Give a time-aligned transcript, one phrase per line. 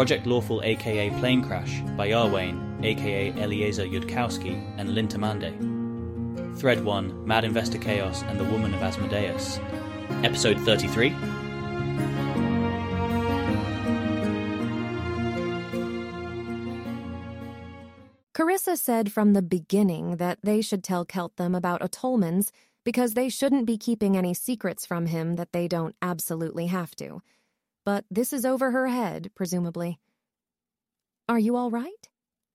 [0.00, 6.58] Project Lawful aka Planecrash by Iarwain aka Eliezer Yudkowsky and Lintamande.
[6.58, 9.60] Thread 1 Mad Investor Chaos and the Woman of Asmodeus.
[10.24, 11.10] Episode 33
[18.32, 22.52] Carissa said from the beginning that they should tell Keltham about Otolmens
[22.86, 27.20] because they shouldn't be keeping any secrets from him that they don't absolutely have to.
[27.90, 29.98] But this is over her head, presumably.
[31.28, 32.08] Are you all right?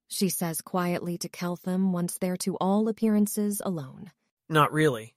[0.08, 4.12] She says quietly to Keltham once they're to all appearances alone.
[4.48, 5.14] Not really.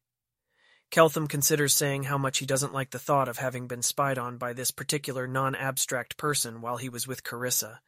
[0.90, 4.38] Keltham considers saying how much he doesn't like the thought of having been spied on
[4.38, 7.78] by this particular non abstract person while he was with Carissa,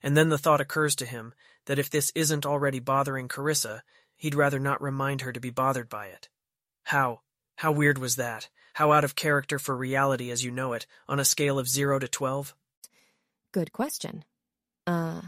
[0.00, 1.34] and then the thought occurs to him
[1.66, 3.80] that if this isn't already bothering Carissa,
[4.14, 6.28] he'd rather not remind her to be bothered by it.
[6.84, 7.22] How?
[7.56, 8.48] How weird was that?
[8.74, 11.98] How out of character for reality as you know it, on a scale of 0
[11.98, 12.54] to 12?
[13.52, 14.24] Good question.
[14.86, 15.22] Uh.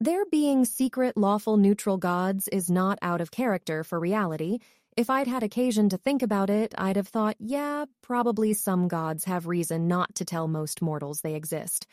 [0.00, 4.58] There being secret, lawful, neutral gods is not out of character for reality.
[4.96, 9.24] If I'd had occasion to think about it, I'd have thought, yeah, probably some gods
[9.24, 11.86] have reason not to tell most mortals they exist.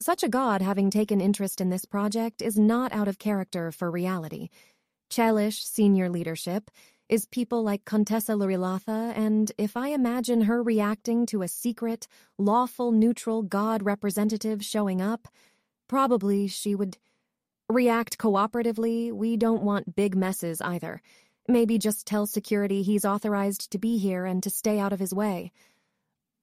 [0.00, 3.90] Such a god having taken interest in this project is not out of character for
[3.90, 4.48] reality.
[5.10, 6.70] Chelish senior leadership
[7.12, 12.90] is people like Contessa Lurilatha, and if I imagine her reacting to a secret, lawful,
[12.90, 15.28] neutral god representative showing up,
[15.88, 16.96] probably she would
[17.68, 19.12] react cooperatively.
[19.12, 21.02] We don't want big messes either.
[21.46, 25.12] Maybe just tell security he's authorized to be here and to stay out of his
[25.12, 25.52] way.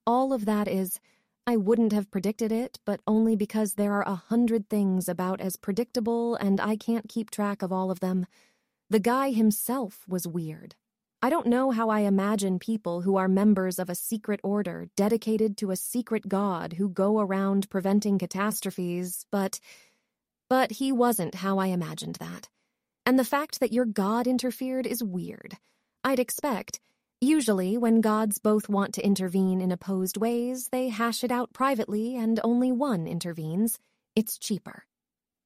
[0.06, 1.00] All of that is
[1.48, 5.56] I wouldn't have predicted it, but only because there are a hundred things about as
[5.56, 8.26] predictable and I can't keep track of all of them.
[8.90, 10.74] The guy himself was weird.
[11.22, 15.56] I don't know how I imagine people who are members of a secret order dedicated
[15.58, 19.60] to a secret god who go around preventing catastrophes, but.
[20.48, 22.48] But he wasn't how I imagined that.
[23.06, 25.56] And the fact that your god interfered is weird.
[26.02, 26.80] I'd expect
[27.22, 32.16] Usually, when gods both want to intervene in opposed ways, they hash it out privately
[32.16, 33.78] and only one intervenes.
[34.16, 34.84] It's cheaper.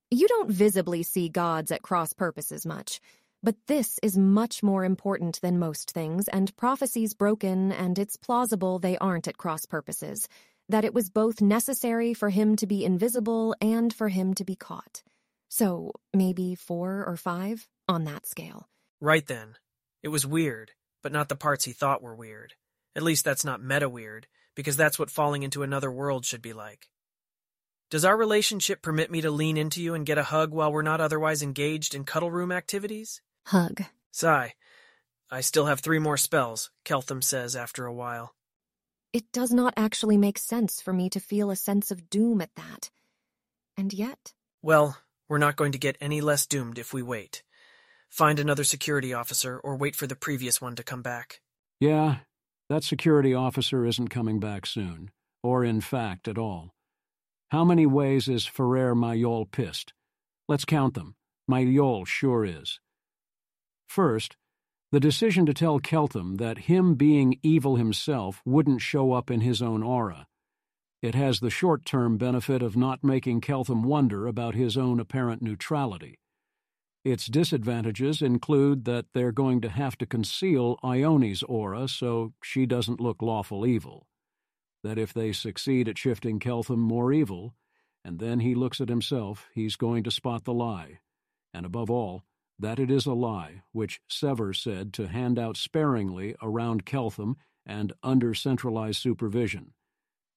[0.09, 3.01] You don't visibly see gods at cross purposes much,
[3.45, 8.81] but this is much more important than most things, and prophecy's broken, and it's plausible
[8.81, 10.27] they aren't at cross purposes,
[10.69, 14.57] that it was both necessary for him to be invisible and for him to be
[14.57, 15.05] caught.
[15.49, 18.67] So, maybe four or five on that scale.
[19.01, 19.55] Right then.
[20.03, 20.73] It was weird
[21.05, 22.55] but not the parts he thought were weird.
[22.97, 26.55] At least that's not meta weird, because that's what falling into another world should be
[26.55, 26.89] like.
[27.91, 30.81] Does our relationship permit me to lean into you and get a hug while we're
[30.81, 33.21] not otherwise engaged in cuddle room activities?
[33.47, 33.83] Hug.
[34.11, 34.55] Sigh.
[35.31, 38.35] I still have three more spells, Keltham says after a while.
[39.13, 42.55] It does not actually make sense for me to feel a sense of doom at
[42.57, 42.91] that.
[43.77, 44.33] And yet.
[44.63, 47.43] Well, we're not going to get any less doomed if we wait.
[48.09, 51.41] Find another security officer or wait for the previous one to come back.
[51.81, 52.19] Yeah,
[52.69, 55.11] that security officer isn't coming back soon,
[55.43, 56.75] or in fact at all.
[57.51, 59.93] How many ways is Ferrer Mayol pissed?
[60.49, 61.17] Let's count them.
[61.51, 62.81] Mayol sure is.
[63.87, 64.37] First,
[64.93, 69.61] the decision to tell Keltham that him being evil himself wouldn't show up in his
[69.61, 70.27] own aura.
[71.03, 75.43] It has the short term benefit of not making Keltham wonder about his own apparent
[75.43, 76.19] neutrality.
[77.05, 83.01] Its disadvantages include that they're going to have to conceal Ione's aura so she doesn't
[83.01, 84.07] look lawful evil.
[84.83, 87.55] That if they succeed at shifting Keltham more evil,
[88.03, 91.01] and then he looks at himself, he's going to spot the lie.
[91.53, 92.23] And above all,
[92.59, 97.35] that it is a lie, which Sevar said to hand out sparingly around Keltham
[97.67, 99.73] and under centralized supervision.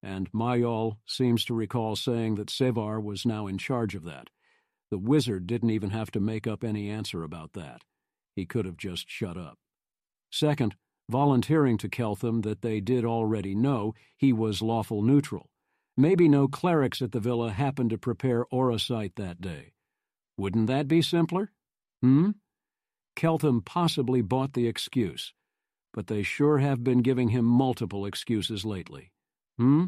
[0.02, 4.30] And Mayol seems to recall saying that Sevar was now in charge of that.
[4.90, 7.84] The wizard didn't even have to make up any answer about that.
[8.36, 9.58] He could have just shut up.
[10.32, 10.76] Second,
[11.10, 15.50] volunteering to Keltham that they did already know he was lawful neutral.
[15.98, 19.74] Maybe no clerics at the villa happened to prepare aura sight that day.
[20.38, 21.52] Wouldn't that be simpler?
[22.02, 22.32] Hmm?
[23.16, 25.34] Keltham possibly bought the excuse,
[25.94, 29.12] but they sure have been giving him multiple excuses lately.
[29.58, 29.86] Hmm?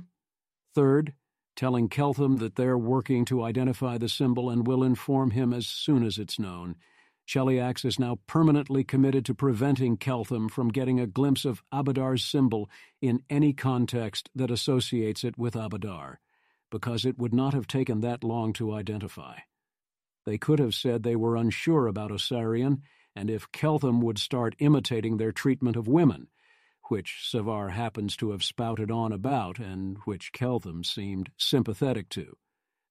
[0.74, 1.14] Third,
[1.56, 6.04] telling Keltham that they're working to identify the symbol and will inform him as soon
[6.04, 6.76] as it's known.
[7.28, 12.70] Cheliax is now permanently committed to preventing Keltham from getting a glimpse of Abadar's symbol
[13.02, 16.16] in any context that associates it with Abadar,
[16.72, 19.36] because it would not have taken that long to identify.
[20.30, 22.84] They could have said they were unsure about Osarian,
[23.16, 26.28] and if Keltham would start imitating their treatment of women,
[26.88, 32.38] which Sevar happens to have spouted on about and which Keltham seemed sympathetic to.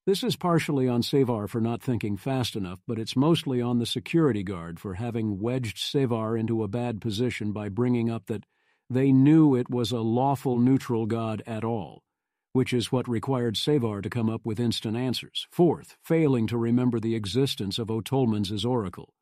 [0.04, 3.86] This is partially on Sevar for not thinking fast enough, but it's mostly on the
[3.86, 8.46] security guard for having wedged Sevar into a bad position by bringing up that
[8.90, 12.02] they knew it was a lawful neutral god at all,
[12.52, 15.46] which is what required Sevar to come up with instant answers.
[15.50, 19.14] Fourth, failing to remember the existence of Otolmens' oracle.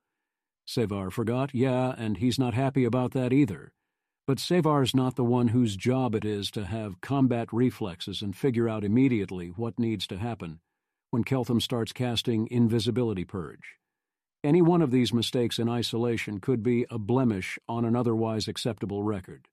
[0.66, 3.72] Sevar forgot, yeah, and he's not happy about that either.
[4.26, 8.68] But Sevar's not the one whose job it is to have combat reflexes and figure
[8.68, 10.60] out immediately what needs to happen
[11.10, 13.76] when Keltham starts casting Invisibility Purge.
[14.42, 19.02] Any one of these mistakes in isolation could be a blemish on an otherwise acceptable
[19.02, 19.48] record.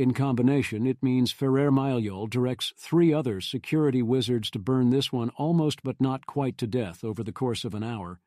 [0.00, 5.28] In combination, it means Ferrer Mailliol directs three other security wizards to burn this one
[5.36, 8.18] almost but not quite to death over the course of an hour,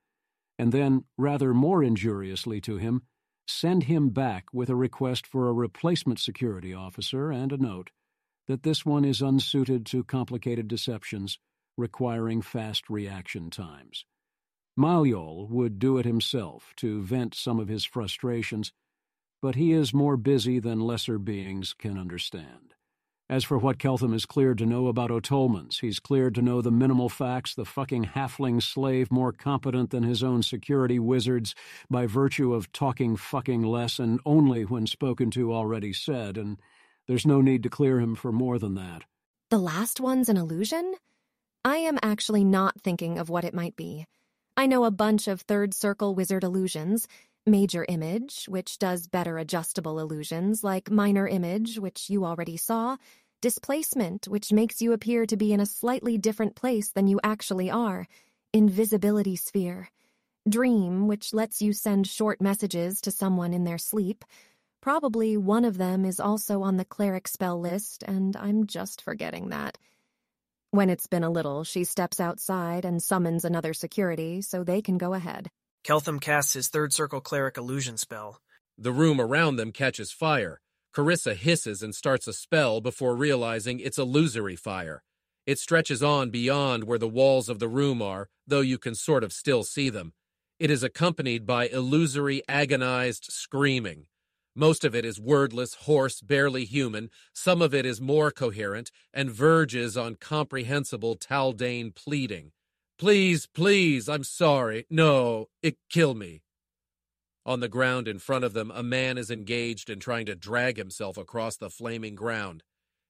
[0.60, 3.02] and then, rather more injuriously to him,
[3.48, 7.90] send him back with a request for a replacement security officer and a note
[8.46, 11.40] that this one is unsuited to complicated deceptions
[11.76, 14.06] requiring fast reaction times.
[14.78, 18.72] Mailliol would do it himself to vent some of his frustrations,
[19.44, 22.76] but he is more busy than lesser beings can understand.
[23.30, 26.72] As for what Keltham is cleared to know about Otolmens', he's cleared to know the
[26.72, 31.56] minimal facts, the fucking halfling slave more competent than his own security wizards
[31.90, 36.58] by virtue of talking fucking less and only when spoken to already said, and
[37.06, 39.04] there's no need to clear him for more than that.
[39.50, 40.94] The last one's an illusion?
[41.66, 44.06] I am actually not thinking of what it might be.
[44.56, 47.10] I know a bunch of third circle wizard illusions
[47.46, 52.98] major image, which does better adjustable illusions, like minor image, which you already saw,
[53.42, 57.70] displacement, which makes you appear to be in a slightly different place than you actually
[57.70, 58.08] are,
[58.54, 59.90] invisibility sphere,
[60.48, 64.24] dream, which lets you send short messages to someone in their sleep.
[64.82, 69.50] Probably one of them is also on the cleric spell list, and I'm just forgetting
[69.50, 69.78] that.
[70.72, 74.98] When it's been a little, she steps outside and summons another security so they can
[74.98, 75.50] go ahead.
[75.84, 78.42] Keltham casts his third circle cleric illusion spell.
[78.78, 80.62] The room around them catches fire.
[80.96, 85.04] Carissa hisses and starts a spell before realizing it's illusory fire.
[85.46, 89.26] It stretches on beyond where the walls of the room are, though you can sort
[89.26, 90.14] of still see them.
[90.58, 94.06] It is accompanied by illusory, agonized screaming.
[94.56, 97.10] Most of it is wordless, hoarse, barely human.
[97.34, 102.52] Some of it is more coherent and verges on comprehensible Taldane pleading.
[103.04, 104.86] Please, please, I'm sorry.
[104.90, 106.42] No, it kill me.
[107.46, 110.78] On the ground in front of them, a man is engaged in trying to drag
[110.78, 112.64] himself across the flaming ground.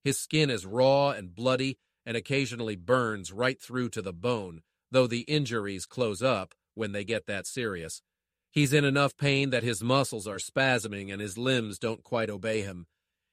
[0.03, 5.05] His skin is raw and bloody and occasionally burns right through to the bone, though
[5.05, 8.01] the injuries close up when they get that serious.
[8.49, 12.61] He's in enough pain that his muscles are spasming and his limbs don't quite obey
[12.61, 12.87] him.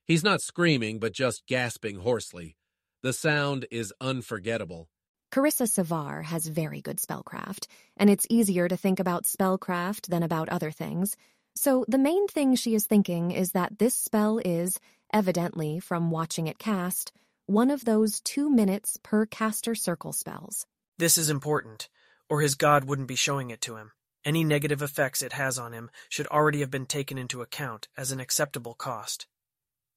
[0.07, 2.55] He's not screaming, but just gasping hoarsely.
[3.03, 4.91] The sound is unforgettable.
[5.31, 10.49] Carissa Sevar has very good spellcraft, and it's easier to think about spellcraft than about
[10.49, 11.17] other things.
[11.55, 14.81] So the main thing she is thinking is that this spell is,
[15.13, 17.13] evidently from watching it cast,
[17.47, 20.67] one of those two minutes per caster circle spells.
[20.99, 21.89] This is important,
[22.29, 23.93] or his god wouldn't be showing it to him.
[24.25, 28.11] Any negative effects it has on him should already have been taken into account as
[28.11, 29.27] an acceptable cost.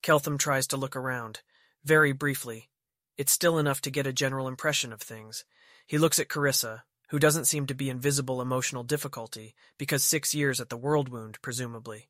[0.04, 1.42] Keltham tries to look around,
[1.84, 2.70] very briefly.
[3.18, 5.46] It's still enough to get a general impression of things.
[5.86, 10.34] He looks at Carissa, who doesn't seem to be in visible emotional difficulty, because six
[10.34, 12.10] years at the world wound, presumably.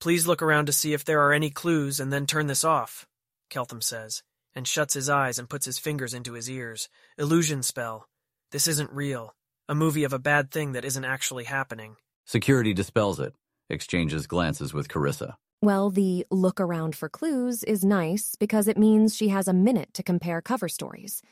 [0.00, 3.06] Please look around to see if there are any clues and then turn this off,
[3.50, 4.22] Keltham says,
[4.54, 6.88] and shuts his eyes and puts his fingers into his ears.
[7.18, 8.08] Illusion spell.
[8.52, 9.34] This isn't real.
[9.68, 11.96] A movie of a bad thing that isn't actually happening.
[12.24, 13.34] Security dispels it,
[13.68, 15.34] exchanges glances with Carissa.
[15.62, 19.94] Well, the look around for clues is nice because it means she has a minute
[19.94, 21.22] to compare cover stories.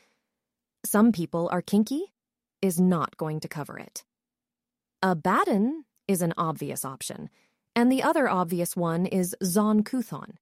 [0.85, 2.13] Some people are kinky
[2.61, 4.05] is not going to cover it.
[5.03, 7.29] Abaddon is an obvious option,
[7.75, 10.37] and the other obvious one is Zon Kuthon.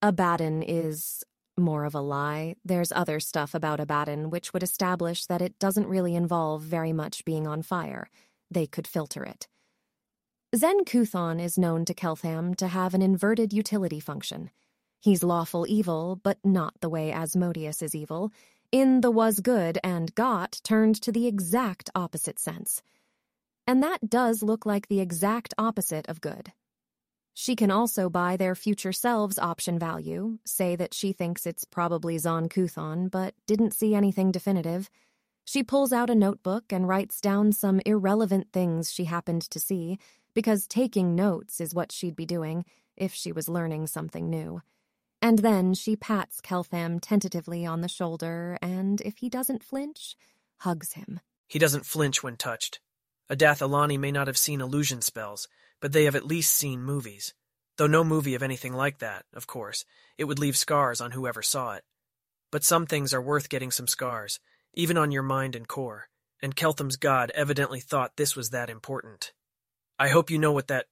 [0.00, 1.24] Abaddon is
[1.58, 2.54] more of a lie.
[2.64, 7.24] There's other stuff about Abaddon which would establish that it doesn't really involve very much
[7.24, 8.10] being on fire.
[8.48, 9.48] They could filter it.
[10.56, 14.48] Zon Kuthon is known to Keltham to have an inverted utility function.
[15.02, 18.32] He's lawful evil, but not the way Asmodeus is evil.
[18.72, 22.80] In the was good and got turned to the exact opposite sense.
[23.66, 26.52] And that does look like the exact opposite of good.
[27.34, 32.16] She can also buy their future selves option value, say that she thinks it's probably
[32.16, 34.88] Zon Kuthon, but didn't see anything definitive.
[35.44, 39.98] She pulls out a notebook and writes down some irrelevant things she happened to see,
[40.36, 44.60] because taking notes is what she'd be doing if she was learning something new.
[45.22, 50.14] And then she pats Keltham tentatively on the shoulder and, if he doesn't flinch,
[50.58, 51.20] hugs him.
[51.48, 52.80] He doesn't flinch when touched.
[53.30, 55.48] Adath may not have seen illusion spells,
[55.80, 57.32] but they have at least seen movies.
[57.78, 59.86] Though no movie of anything like that, of course,
[60.18, 61.84] it would leave scars on whoever saw it.
[62.52, 64.38] But some things are worth getting some scars,
[64.74, 66.08] even on your mind and core,
[66.42, 69.32] and Keltham's god evidently thought this was that important.
[69.98, 70.86] I hope you know what that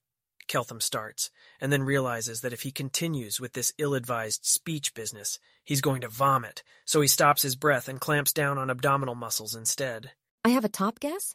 [0.49, 1.31] Keltham starts,
[1.61, 6.09] and then realizes that if he continues with this ill-advised speech business, he's going to
[6.09, 10.13] vomit, so he stops his breath and clamps down on abdominal muscles instead.
[10.45, 11.35] I have a top guess?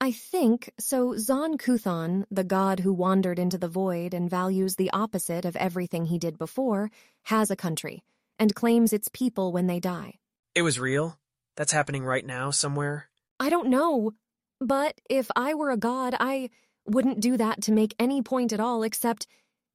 [0.00, 4.90] I think, so Zon Kuthon, the god who wandered into the void and values the
[4.92, 6.90] opposite of everything he did before,
[7.24, 8.04] has a country,
[8.38, 10.14] and claims its people when they die.
[10.54, 11.18] It was real?
[11.56, 13.08] That's happening right now, somewhere?
[13.40, 14.12] I don't know.
[14.60, 16.50] But if I were a god, I
[16.88, 19.26] wouldn't do that to make any point at all except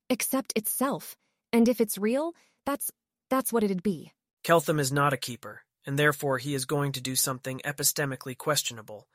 [0.10, 1.16] except itself.
[1.52, 2.34] And if it's real,
[2.66, 2.92] that's
[3.30, 4.12] that's what it'd be.
[4.44, 9.08] Keltham is not a keeper, and therefore he is going to do something epistemically questionable.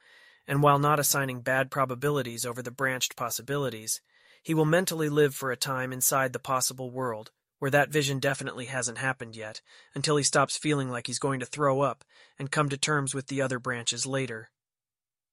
[0.46, 4.00] And while not assigning bad probabilities over the branched possibilities,
[4.42, 8.66] he will mentally live for a time inside the possible world, where that vision definitely
[8.66, 9.60] hasn't happened yet,
[9.94, 12.04] until he stops feeling like he's going to throw up
[12.38, 14.50] and come to terms with the other branches later.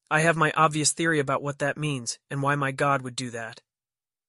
[0.10, 3.32] I have my obvious theory about what that means and why my God would do
[3.32, 3.62] that.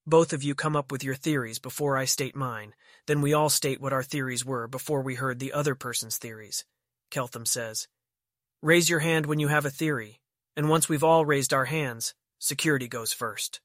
[0.06, 2.75] Both of you come up with your theories before I state mine,
[3.06, 6.64] then we all state what our theories were before we heard the other person's theories,
[7.11, 7.88] Keltham says.
[8.62, 10.21] Raise your hand when you have a theory,
[10.56, 13.61] and once we've all raised our hands, security goes first.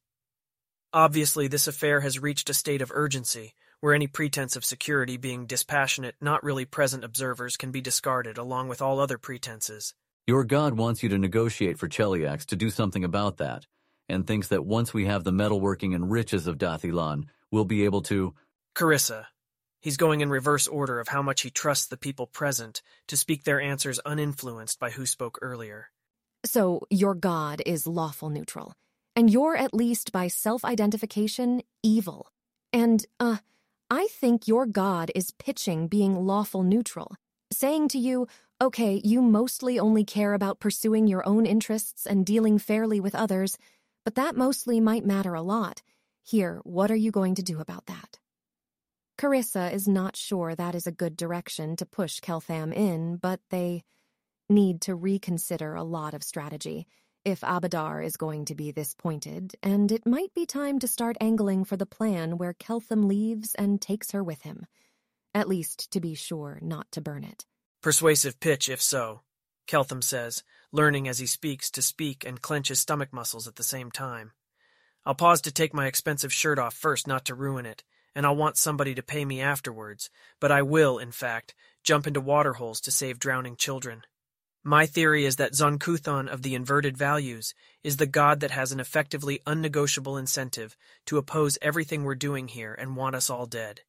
[0.92, 5.46] Obviously, this affair has reached a state of urgency, where any pretense of security being
[5.46, 9.94] dispassionate, not really present observers can be discarded along with all other pretenses.
[10.28, 13.66] Your god wants you to negotiate for Cheliax to do something about that,
[14.08, 17.86] and thinks that once we have the metalworking and riches of Dath ilan, we'll be
[17.86, 18.34] able to.
[18.76, 19.26] Carissa.
[19.82, 23.44] He's going in reverse order of how much he trusts the people present to speak
[23.44, 25.90] their answers uninfluenced by who spoke earlier.
[26.46, 28.74] So your god is lawful neutral,
[29.16, 32.28] and you're at least by self-identification evil.
[32.72, 33.38] And, uh,
[33.90, 37.16] I think your god is pitching being lawful neutral,
[37.52, 38.28] saying to you,
[38.62, 43.58] Okay, you mostly only care about pursuing your own interests and dealing fairly with others,
[44.06, 45.82] but that mostly might matter a lot.
[46.22, 48.20] Here, what are you going to do about that?
[49.18, 53.82] Carissa is not sure that is a good direction to push Keltham in, but they
[54.48, 56.86] need to reconsider a lot of strategy
[57.26, 61.18] if Abadar is going to be this pointed, and it might be time to start
[61.20, 64.68] angling for the plan where Keltham leaves and takes her with him.
[65.34, 67.48] At least to be sure not to burn it.
[67.82, 69.22] Persuasive pitch, if so,
[69.68, 73.64] Keltham says, learning as he speaks to speak and clench his stomach muscles at the
[73.64, 74.34] same time.
[75.04, 77.84] I'll pause to take my expensive shirt off first not to ruin it,
[78.14, 82.22] and I'll want somebody to pay me afterwards, but I will, in fact, jump into
[82.22, 84.04] waterholes to save drowning children.
[84.64, 88.80] My theory is that Zonkuthon of the inverted values is the god that has an
[88.80, 93.82] effectively unnegotiable incentive to oppose everything we're doing here and want us all dead.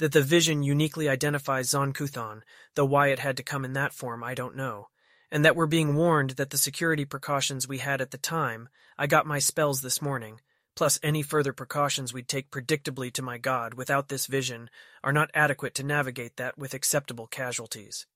[0.00, 2.40] That the vision uniquely identifies Zon-Kuthon,
[2.74, 4.88] though why it had to come in that form I don't know,
[5.30, 9.06] and that we're being warned that the security precautions we had at the time, I
[9.06, 10.40] got my spells this morning,
[10.74, 14.70] plus any further precautions we'd take predictably to my god without this vision,
[15.04, 18.06] are not adequate to navigate that with acceptable casualties.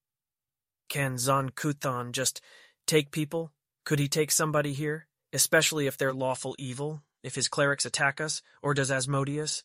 [0.89, 2.41] Can Zon-Kuthon just
[2.87, 3.53] take people?
[3.85, 5.07] Could he take somebody here?
[5.35, 7.03] Especially if they're lawful evil?
[7.23, 8.41] If his clerics attack us?
[8.63, 9.65] Or does Asmodeus?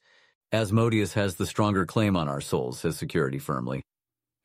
[0.51, 3.83] Asmodeus has the stronger claim on our souls, says security firmly.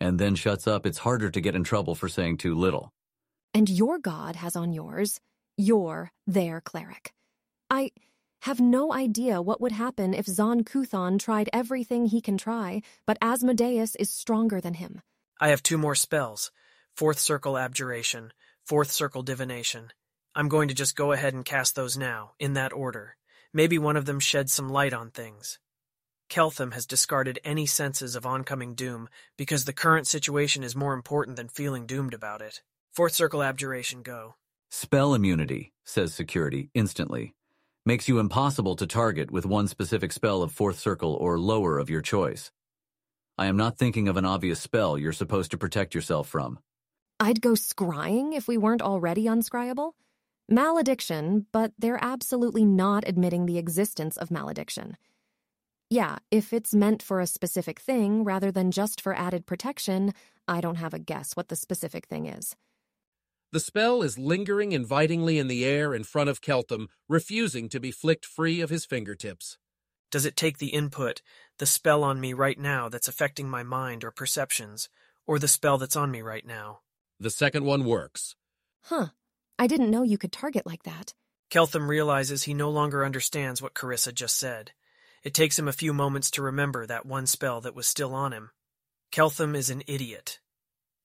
[0.01, 2.91] And then shuts up, it's harder to get in trouble for saying too little.
[3.55, 5.19] And your god has on yours,
[5.57, 7.13] you're their cleric.
[7.71, 7.93] I
[8.43, 13.17] have no idea what would happen if Zon Kuthon tried everything he can try, but
[13.23, 15.01] Asmodeus is stronger than him.
[15.41, 16.53] I have two more spells
[16.95, 18.33] Fourth Circle Abjuration,
[18.67, 19.91] Fourth Circle Divination.
[20.35, 23.17] I'm going to just go ahead and cast those now, in that order.
[23.55, 25.59] Maybe one of them sheds some light on things.
[26.31, 31.37] Keltham has discarded any senses of oncoming doom because the current situation is more important
[31.37, 32.63] than feeling doomed about it.
[32.93, 34.35] Fourth circle abjuration go.
[34.71, 37.35] Spell immunity, says security, instantly.
[37.87, 41.91] Makes you impossible to target with one specific spell of fourth circle or lower of
[41.91, 42.51] your choice.
[43.37, 46.59] I am not thinking of an obvious spell you're supposed to protect yourself from.
[47.21, 49.93] I'd go scrying if we weren't already unscryable.
[50.49, 54.97] Malediction, but they're absolutely not admitting the existence of malediction.
[55.91, 60.13] Yeah, if it's meant for a specific thing rather than just for added protection,
[60.49, 62.57] I don't have a guess what the specific thing is.
[63.53, 67.93] The spell is lingering invitingly in the air in front of Keltham, refusing to be
[67.93, 69.59] flicked free of his fingertips.
[70.11, 71.23] Does it take the input,
[71.59, 74.89] the spell on me right now that's affecting my mind or perceptions,
[75.27, 76.81] or the spell that's on me right now?
[77.21, 78.35] The second one works.
[78.83, 79.09] Huh.
[79.59, 81.15] I didn't know you could target like that.
[81.51, 84.73] Keltham realizes he no longer understands what Carissa just said.
[85.25, 88.33] It takes him a few moments to remember that one spell that was still on
[88.33, 88.51] him.
[89.11, 90.39] Keltham is an idiot.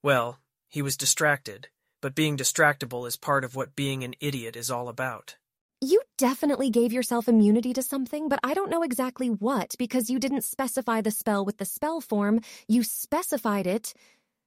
[0.03, 1.69] Well, he was distracted,
[2.01, 5.37] but being distractible is part of what being an idiot is all about.
[5.79, 10.19] You definitely gave yourself immunity to something, but I don't know exactly what because you
[10.19, 12.41] didn't specify the spell with the spell form.
[12.67, 13.93] You specified it.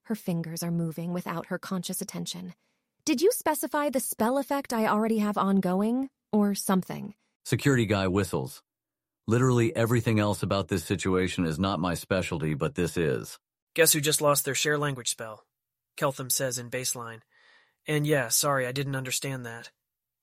[0.03, 2.53] Her fingers are moving without her conscious attention.
[3.05, 7.15] Did you specify the spell effect I already have ongoing, or something?
[7.43, 8.61] Security guy whistles.
[9.27, 13.39] Literally everything else about this situation is not my specialty, but this is.
[13.73, 15.45] Guess who just lost their share language spell?
[15.97, 17.21] Keltham says in baseline.
[17.87, 19.71] And yeah, sorry, I didn't understand that.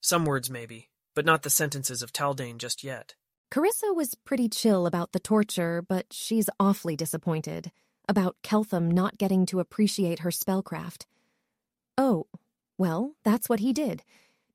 [0.02, 3.14] Some words maybe, but not the sentences of Taldane just yet.
[3.50, 7.72] Carissa was pretty chill about the torture, but she's awfully disappointed
[8.08, 11.06] about Keltham not getting to appreciate her spellcraft.
[11.96, 12.26] Oh,
[12.76, 14.02] well, that's what he did.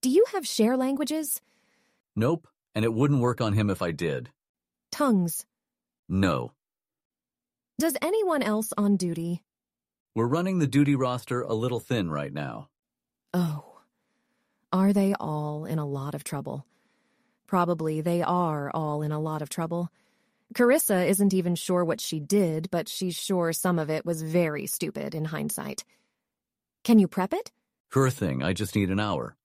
[0.02, 1.42] Do you have share languages?
[2.16, 4.30] Nope, and it wouldn't work on him if I did.
[4.96, 5.46] Tongues.
[6.08, 6.54] No.
[7.78, 9.44] Does anyone else on duty?
[10.16, 12.70] We're running the duty roster a little thin right now.
[13.34, 13.80] Oh.
[14.72, 16.66] Are they all in a lot of trouble?
[17.46, 19.90] Probably they are all in a lot of trouble.
[20.54, 24.66] Carissa isn't even sure what she did, but she's sure some of it was very
[24.66, 25.84] stupid in hindsight.
[26.86, 27.52] Can you prep it?
[27.92, 29.36] Sure thing, I just need an hour.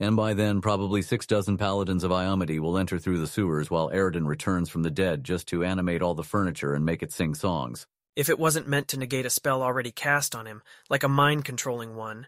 [0.00, 3.90] And by then, probably six dozen paladins of Iomedae will enter through the sewers while
[3.90, 7.34] Aroden returns from the dead just to animate all the furniture and make it sing
[7.34, 7.86] songs.
[8.16, 11.94] If it wasn't meant to negate a spell already cast on him, like a mind-controlling
[11.94, 12.26] one,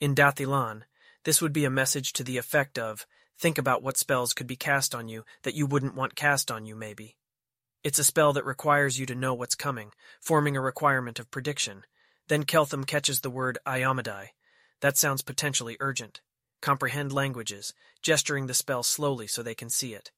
[0.00, 0.82] in Dath ilan,
[1.24, 3.06] this would be a message to the effect of,
[3.38, 6.66] think about what spells could be cast on you that you wouldn't want cast on
[6.66, 7.16] you, maybe.
[7.84, 11.82] It's a spell that requires you to know what's coming, forming a requirement of prediction.
[12.28, 14.28] Then Keltham catches the word Iomedae.
[14.80, 16.20] That sounds potentially urgent.
[16.60, 20.10] Comprehend languages, gesturing the spell slowly so they can see it.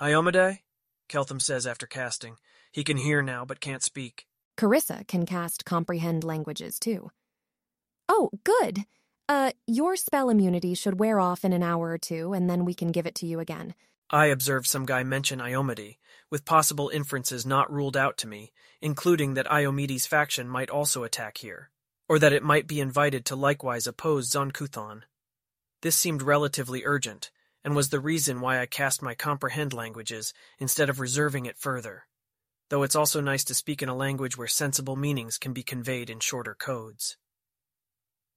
[0.00, 0.60] Iomedae?
[1.08, 2.36] Keltham says after casting.
[2.70, 4.26] He can hear now but can't speak.
[4.56, 7.10] Carissa can cast comprehend languages too.
[8.08, 8.84] Oh, good.
[9.28, 12.74] Uh, your spell immunity should wear off in an hour or two, and then we
[12.74, 13.74] can give it to you again.
[14.10, 15.98] I observed some guy mention Iomedae,
[16.30, 21.38] with possible inferences not ruled out to me, including that Iomedae's faction might also attack
[21.38, 21.70] here,
[22.08, 25.02] or that it might be invited to likewise oppose Zon-Kuthon.
[25.82, 27.30] This seemed relatively urgent,
[27.64, 32.04] and was the reason why I cast my comprehend languages instead of reserving it further,
[32.68, 36.10] though it's also nice to speak in a language where sensible meanings can be conveyed
[36.10, 37.16] in shorter codes.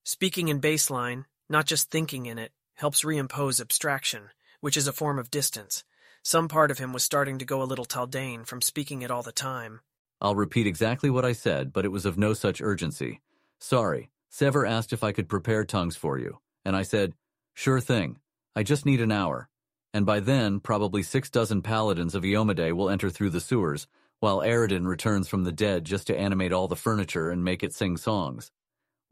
[0.03, 4.29] Speaking in baseline, not just thinking in it, helps reimpose abstraction,
[4.62, 5.84] which is a form of distance.
[6.23, 9.23] Some part of him was starting to go a little Taldane from speaking it all
[9.23, 9.82] the time.
[10.21, 13.21] I'll repeat exactly what I said, but it was of no such urgency.
[13.60, 17.13] Sorry, Sevar asked if I could prepare tongues for you, and I said,
[17.54, 18.18] sure thing.
[18.56, 19.50] I just need an hour.
[19.94, 23.88] And by then, probably six dozen paladins of Iomedae will enter through the sewers,
[24.20, 27.74] while Aroden returns from the dead just to animate all the furniture and make it
[27.74, 28.52] sing songs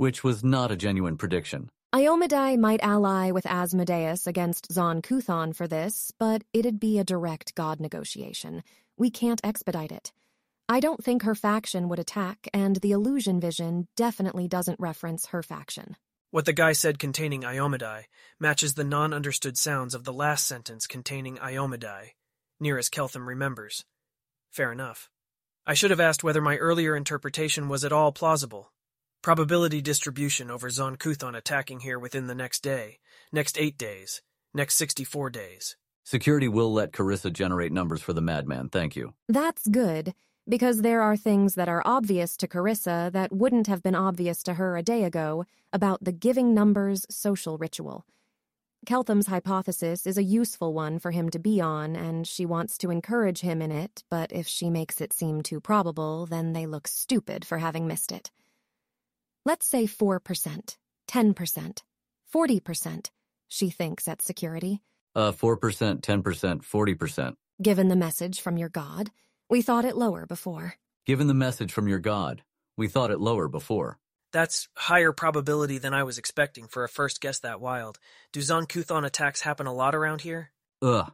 [0.01, 1.69] which was not a genuine prediction.
[1.93, 7.80] Iomedae might ally with Asmodeus against Zon-Kuthon for this, but it'd be a direct god
[7.80, 8.63] negotiation.
[8.97, 10.12] We can't expedite it.
[10.67, 15.43] I don't think her faction would attack, and the illusion vision definitely doesn't reference her
[15.43, 15.95] faction.
[16.31, 18.05] What the guy said containing Iomedae
[18.39, 22.11] matches the non-understood sounds of the last sentence containing Iomedae,
[22.57, 23.83] near as Keltham remembers.
[24.49, 25.09] Fair enough.
[25.67, 28.71] I should have asked whether my earlier interpretation was at all plausible.
[29.21, 32.99] Probability distribution over Zon-Kuthon attacking here within the next day,
[33.33, 34.21] next eight days,
[34.53, 35.75] next 64 days.
[36.05, 39.13] Security will let Carissa generate numbers for the madman, thank you.
[39.27, 40.13] That's good,
[40.47, 44.56] because there are things that are obvious to Carissa that wouldn't have been obvious to
[44.56, 48.06] her a day ago about the giving numbers social ritual.
[48.86, 52.89] Keltham's hypothesis is a useful one for him to be on, and she wants to
[52.89, 56.88] encourage him in it, but if she makes it seem too probable, then they look
[56.88, 58.32] stupid for having missed it.
[59.45, 60.77] Let's say 4%,
[61.08, 61.82] 10%,
[62.34, 63.10] 40%,
[63.47, 64.82] she thinks at security.
[65.15, 67.36] Uh, 4%, 10%, 40%.
[67.62, 69.12] Given the message from your god,
[69.51, 70.75] we thought it lower before.
[71.05, 72.41] Given the message from your god,
[72.77, 73.99] we thought it lower before.
[74.31, 77.99] That's higher probability than I was expecting for a first guess that wild.
[78.31, 80.51] Do Zon-Kuthon attacks happen a lot around here?
[80.81, 81.11] Ugh.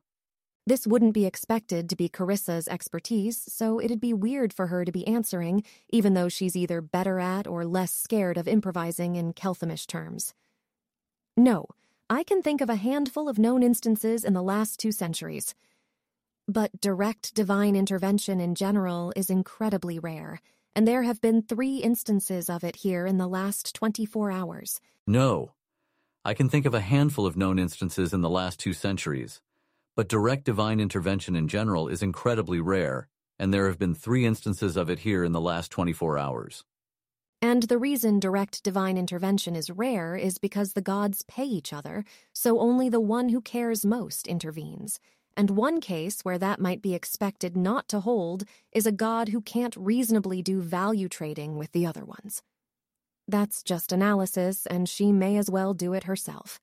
[0.67, 4.91] This wouldn't be expected to be Carissa's expertise, so it'd be weird for her to
[4.91, 9.87] be answering, even though she's either better at or less scared of improvising in Kelthamish
[9.87, 10.35] terms.
[11.35, 11.65] No,
[12.07, 15.55] I can think of a handful of known instances in the last two centuries.
[16.49, 20.39] But direct divine intervention in general is incredibly rare,
[20.73, 24.79] and there have been three instances of it here in the last 24 hours.
[25.05, 25.51] No.
[26.23, 29.41] I can think of a handful of known instances in the last two centuries.
[29.97, 34.77] But direct divine intervention in general is incredibly rare, and there have been three instances
[34.77, 36.63] of it here in the last 24 hours.
[37.41, 42.05] And the reason direct divine intervention is rare is because the gods pay each other,
[42.31, 44.99] so only the one who cares most intervenes.
[45.37, 49.39] And one case where that might be expected not to hold is a god who
[49.39, 52.41] can't reasonably do value trading with the other ones.
[53.27, 56.59] That's just analysis, and she may as well do it herself.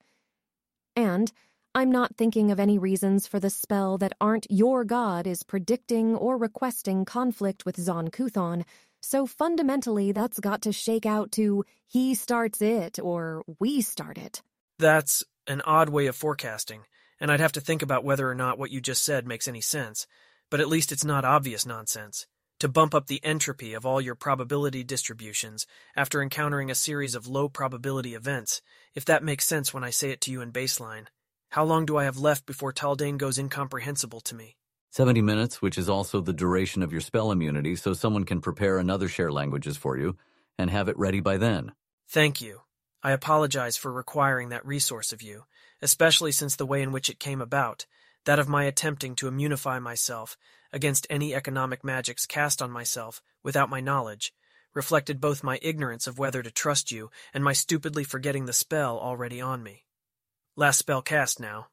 [0.96, 1.30] And
[1.72, 6.16] I'm not thinking of any reasons for the spell that aren't your god is predicting
[6.16, 8.64] or requesting conflict with Zon Kuthon,
[9.00, 14.42] so fundamentally that's got to shake out to he starts it or we start it.
[14.78, 16.82] That's an odd way of forecasting,
[17.20, 19.61] and I'd have to think about whether or not what you just said makes any
[19.61, 20.07] sense,
[20.50, 22.27] but at least it's not obvious nonsense.
[22.61, 27.27] To bump up the entropy of all your probability distributions after encountering a series of
[27.27, 28.62] low probability events,
[28.94, 31.07] if that makes sense when I say it to you in baseline.
[31.50, 34.57] How long do I have left before Taldane goes incomprehensible to me?
[34.90, 38.79] 70 minutes, which is also the duration of your spell immunity, so someone can prepare
[38.79, 40.16] another share languages for you
[40.57, 41.72] and have it ready by then.
[42.09, 42.61] Thank you.
[43.03, 45.44] I apologize for requiring that resource of you,
[45.82, 47.87] especially since the way in which it came about,
[48.24, 50.37] that of my attempting to immunify myself
[50.72, 54.34] against any economic magics cast on myself without my knowledge,
[54.74, 58.98] reflected both my ignorance of whether to trust you and my stupidly forgetting the spell
[58.98, 59.84] already on me.
[60.56, 61.68] Last spell cast now.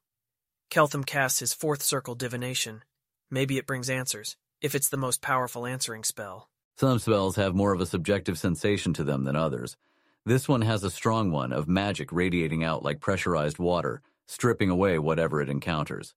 [0.69, 2.83] Keltham casts his fourth circle divination.
[3.29, 6.49] Maybe it brings answers, if it's the most powerful answering spell.
[6.77, 9.77] Some spells have more of a subjective sensation to them than others.
[10.23, 14.99] This one has a strong one of magic radiating out like pressurized water, stripping away
[14.99, 16.13] whatever it encounters.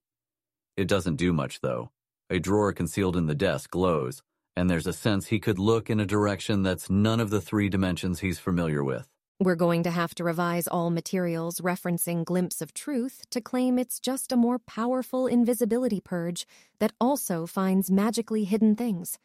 [0.76, 1.90] It doesn't do much, though.
[2.28, 4.22] A drawer concealed in the desk glows,
[4.56, 7.70] and there's a sense he could look in a direction that's none of the three
[7.70, 9.08] dimensions he's familiar with.
[9.40, 13.98] We're going to have to revise all materials referencing Glimpse of Truth to claim it's
[13.98, 16.46] just a more powerful invisibility purge
[16.78, 19.18] that also finds magically hidden things.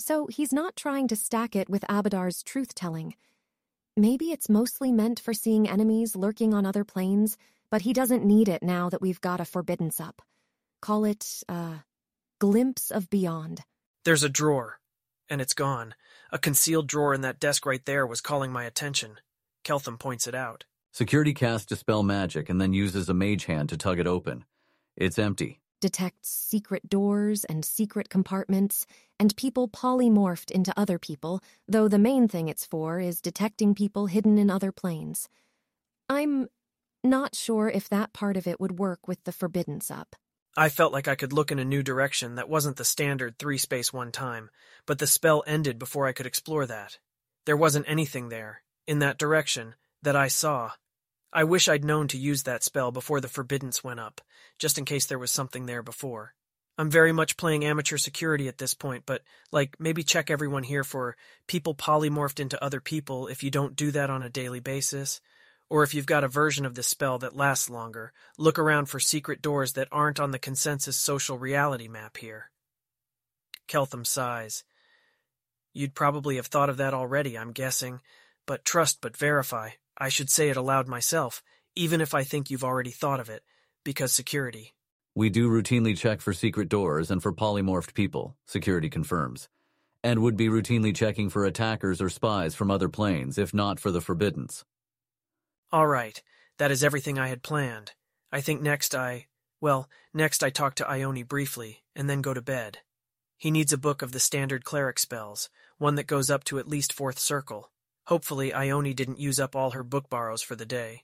[0.00, 3.14] So he's not trying to stack it with Abadar's truth telling.
[3.98, 7.38] Maybe it's mostly meant for seeing enemies lurking on other planes,
[7.70, 10.20] but he doesn't need it now that we've got a forbiddance up.
[10.82, 11.78] Call it, uh,
[12.38, 13.62] Glimpse of Beyond.
[14.04, 14.80] There's a drawer,
[15.30, 15.94] and it's gone.
[16.30, 19.18] A concealed drawer in that desk right there was calling my attention.
[19.64, 20.66] Keltham points it out.
[20.92, 24.44] Security casts Dispel Magic and then uses a mage hand to tug it open.
[24.94, 25.60] It's empty.
[25.80, 28.86] Detects secret doors and secret compartments,
[29.20, 34.06] and people polymorphed into other people, though the main thing it's for is detecting people
[34.06, 35.28] hidden in other planes.
[36.08, 36.48] I'm
[37.04, 40.16] not sure if that part of it would work with the forbiddance up.
[40.56, 43.58] I felt like I could look in a new direction that wasn't the standard three
[43.58, 44.48] space one time,
[44.86, 46.98] but the spell ended before I could explore that.
[47.44, 50.70] There wasn't anything there, in that direction, that I saw.
[51.32, 54.20] I wish I'd known to use that spell before the forbiddance went up,
[54.58, 56.34] just in case there was something there before.
[56.78, 60.84] I'm very much playing amateur security at this point, but, like, maybe check everyone here
[60.84, 65.20] for people polymorphed into other people if you don't do that on a daily basis.
[65.68, 69.00] Or if you've got a version of this spell that lasts longer, look around for
[69.00, 72.50] secret doors that aren't on the consensus social reality map here.
[73.68, 74.62] Keltham sighs.
[75.72, 78.00] You'd probably have thought of that already, I'm guessing,
[78.46, 79.70] but trust but verify.
[79.98, 81.42] I should say it aloud myself,
[81.74, 83.42] even if I think you've already thought of it,
[83.84, 84.74] because security.
[85.14, 89.48] We do routinely check for secret doors and for polymorphed people, security confirms,
[90.04, 93.90] and would be routinely checking for attackers or spies from other planes, if not for
[93.90, 94.64] the forbiddance.
[95.72, 96.22] All right,
[96.58, 97.92] that is everything I had planned.
[98.30, 99.26] I think next I.
[99.60, 102.78] Well, next I talk to Ione briefly, and then go to bed.
[103.38, 106.68] He needs a book of the standard cleric spells, one that goes up to at
[106.68, 107.70] least fourth circle.
[108.06, 111.02] Hopefully, Ione didn't use up all her book borrows for the day.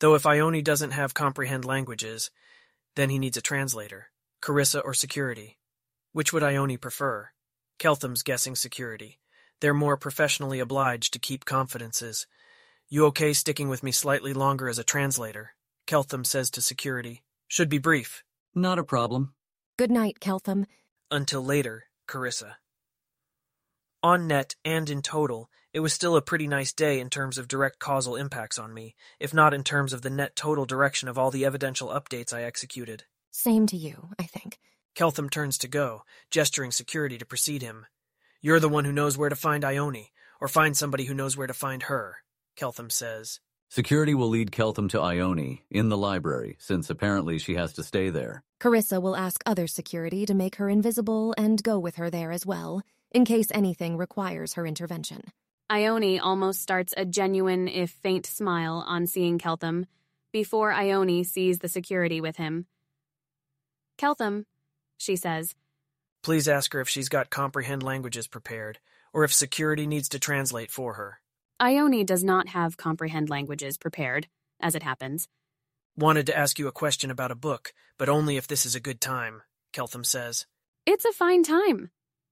[0.00, 2.30] Though if Ione doesn't have comprehend languages,
[2.94, 4.10] then he needs a translator.
[4.40, 5.58] Carissa or security.
[6.12, 7.30] Which would Ione prefer?
[7.78, 9.18] Keltham's guessing security.
[9.60, 12.26] They're more professionally obliged to keep confidences.
[12.88, 15.54] You okay sticking with me slightly longer as a translator?
[15.86, 17.22] Keltham says to security.
[17.48, 18.22] Should be brief.
[18.54, 19.34] Not a problem.
[19.76, 20.66] Good night, Keltham.
[21.10, 22.54] Until later, Carissa.
[24.02, 27.48] On net and in total, it was still a pretty nice day in terms of
[27.48, 31.18] direct causal impacts on me, if not in terms of the net total direction of
[31.18, 33.02] all the evidential updates I executed.
[33.32, 34.60] Same to you, I think.
[34.94, 37.86] Keltham turns to go, gesturing security to precede him.
[38.40, 41.48] You're the one who knows where to find Ione, or find somebody who knows where
[41.48, 42.18] to find her,
[42.56, 43.40] Keltham says.
[43.68, 48.10] Security will lead Keltham to Ione in the library, since apparently she has to stay
[48.10, 48.44] there.
[48.60, 52.46] Carissa will ask other security to make her invisible and go with her there as
[52.46, 55.32] well, in case anything requires her intervention.
[55.70, 59.86] Ione almost starts a genuine, if faint, smile on seeing Keltham
[60.30, 62.66] before Ione sees the security with him.
[63.98, 64.44] Keltham,
[64.98, 65.54] she says,
[66.22, 68.78] Please ask her if she's got comprehend languages prepared,
[69.12, 71.20] or if security needs to translate for her.
[71.60, 74.26] Ione does not have comprehend languages prepared,
[74.60, 75.28] as it happens.
[75.96, 78.80] Wanted to ask you a question about a book, but only if this is a
[78.80, 80.46] good time, Keltham says.
[80.84, 81.90] It's a fine time,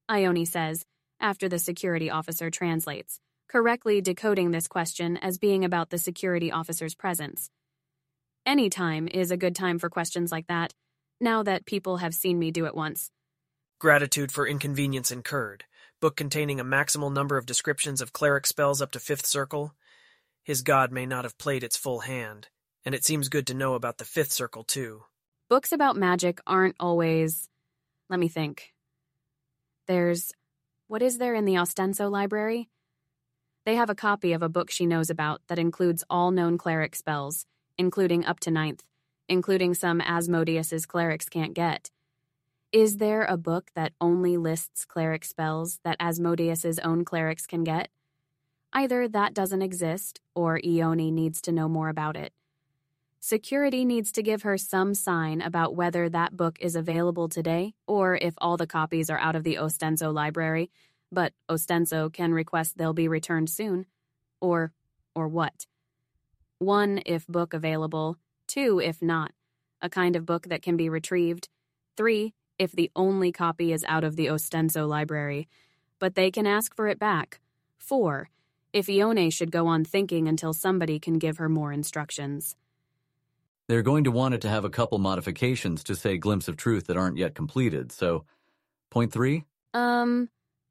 [0.09, 0.85] Ione says,
[1.23, 6.95] after the security officer translates, correctly decoding this question as being about the security officer's
[6.95, 7.49] presence.
[8.45, 10.75] Any time is a good time for questions like that,
[11.21, 13.11] now that people have seen me do it once.
[13.79, 15.65] Gratitude for inconvenience incurred.
[16.01, 19.75] Book containing a maximal number of descriptions of cleric spells up to fifth circle.
[20.43, 22.49] His god may not have played its full hand,
[22.85, 25.05] and it seems good to know about the fifth circle too.
[25.49, 27.49] Books about magic aren't always.
[28.11, 28.73] Let me think.
[29.87, 30.33] There's.
[30.93, 32.69] What is there in the Ostenso library?
[33.65, 36.95] They have a copy of a book she knows about that includes all known cleric
[36.95, 37.47] spells,
[37.79, 38.85] including up to ninth,
[39.27, 41.91] including some Asmodeus's clerics can't get.
[42.73, 47.89] Is there a book that only lists cleric spells that Asmodeus's own clerics can get?
[48.75, 52.35] Either that doesn't exist, or Ione needs to know more about it.
[53.25, 58.17] Security needs to give her some sign about whether that book is available today, or
[58.17, 60.73] if all the copies are out of the Ostenso library,
[61.13, 63.87] but Ostenso can request they'll be returned soon.
[64.41, 64.73] Or,
[65.15, 65.69] or what?
[66.59, 68.19] One, if book available.
[68.49, 69.31] Two, if not.
[69.81, 71.49] A kind of book that can be retrieved.
[71.97, 75.47] Three, if the only copy is out of the Ostenso library,
[76.01, 77.39] but they can ask for it back.
[77.79, 78.31] 4.
[78.73, 82.57] If Ione should go on thinking until somebody can give her more instructions.
[83.69, 86.87] They're going to want it to have a couple modifications to say glimpse of truth
[86.87, 88.25] that aren't yet completed, so.
[88.91, 89.45] Point three?
[89.73, 90.29] Um,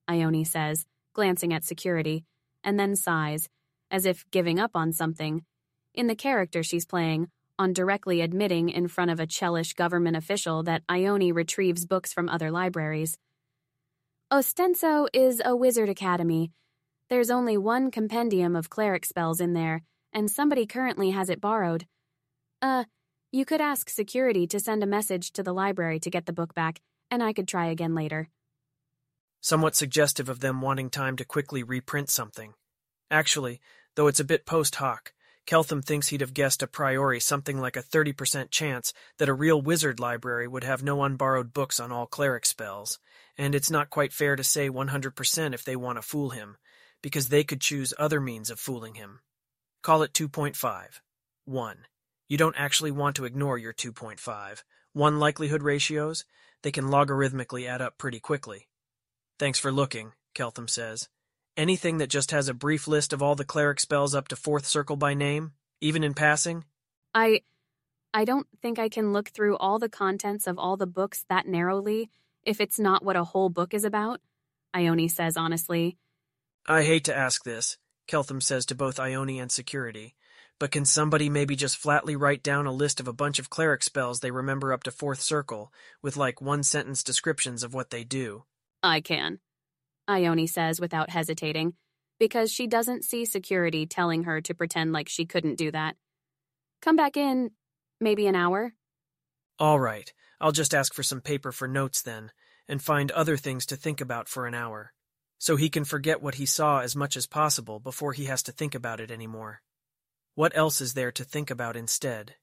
[0.07, 2.25] Ione says, glancing at security,
[2.63, 3.49] and then sighs,
[3.89, 5.43] as if giving up on something.
[5.93, 10.63] In the character she's playing, on directly admitting in front of a Chelish government official
[10.63, 13.17] that Ione retrieves books from other libraries.
[14.31, 16.51] Ostenso is a wizard academy.
[17.09, 19.81] There's only one compendium of cleric spells in there,
[20.13, 21.85] and somebody currently has it borrowed.
[22.61, 22.83] Uh,
[23.31, 26.53] you could ask security to send a message to the library to get the book
[26.53, 28.29] back, and I could try again later.
[29.39, 32.53] Somewhat suggestive of them wanting time to quickly reprint something.
[33.09, 33.59] Actually,
[33.95, 35.13] though it's a bit post hoc,
[35.47, 39.59] Keltham thinks he'd have guessed a priori something like a 30% chance that a real
[39.59, 42.99] wizard library would have no unborrowed books on all cleric spells,
[43.37, 46.57] and it's not quite fair to say 100% if they want to fool him,
[47.01, 49.19] because they could choose other means of fooling him.
[49.81, 51.01] Call it 2.5.
[51.45, 51.77] 1.
[52.31, 54.63] You don't actually want to ignore your 2.5.
[54.93, 56.23] 1 likelihood ratios,
[56.61, 58.69] they can logarithmically add up pretty quickly.
[59.37, 61.09] Thanks for looking, Keltham says.
[61.57, 64.65] Anything that just has a brief list of all the cleric spells up to fourth
[64.65, 66.63] circle by name, even in passing?
[67.13, 67.41] I.
[68.13, 71.49] I don't think I can look through all the contents of all the books that
[71.49, 72.09] narrowly
[72.43, 74.21] if it's not what a whole book is about,
[74.73, 75.97] Ione says honestly.
[76.65, 80.15] I hate to ask this, Keltham says to both Ione and security,
[80.61, 83.81] but can somebody maybe just flatly write down a list of a bunch of cleric
[83.81, 88.03] spells they remember up to fourth circle, with like one sentence descriptions of what they
[88.03, 88.43] do?
[88.83, 89.39] I can.
[90.07, 91.73] Ione says without hesitating,
[92.19, 95.95] because she doesn't see security telling her to pretend like she couldn't do that.
[96.83, 97.49] Come back in
[97.99, 98.75] maybe an hour.
[99.57, 102.29] All right, I'll just ask for some paper for notes then,
[102.67, 104.93] and find other things to think about for an hour,
[105.39, 108.51] so he can forget what he saw as much as possible before he has to
[108.51, 109.63] think about it anymore.
[110.35, 112.35] What else is there to think about instead?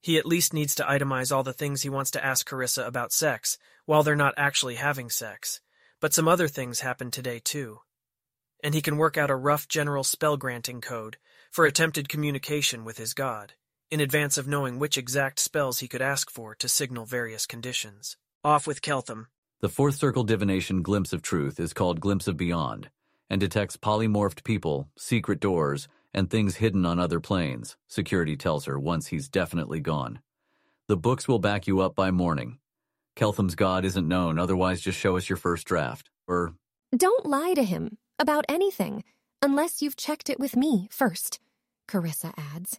[0.00, 3.12] He at least needs to itemize all the things he wants to ask Carissa about
[3.12, 5.60] sex, while they're not actually having sex
[6.00, 7.80] but some other things happened today, too.
[8.62, 11.16] And he can work out a rough general spell granting code
[11.50, 13.54] for attempted communication with his god,
[13.90, 18.16] in advance of knowing which exact spells he could ask for to signal various conditions.
[18.44, 19.26] Off with Keltham.
[19.60, 22.90] The fourth circle divination Glimpse of Truth is called Glimpse of Beyond
[23.28, 28.76] and detects polymorphed people, secret doors, and things hidden on other planes, security tells her
[28.78, 30.18] once he's definitely gone.
[30.88, 32.58] The books will back you up by morning,
[33.16, 36.10] Keltham's god isn't known, otherwise just show us your first draft.
[36.28, 36.54] Or.
[36.94, 39.02] Don't lie to him about anything,
[39.42, 41.40] unless you've checked it with me first,
[41.88, 42.78] Carissa adds.